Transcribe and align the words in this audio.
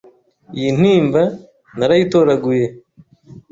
iyi 0.57 0.69
ntimba 0.77 1.21
narayitoraguye 1.77 2.67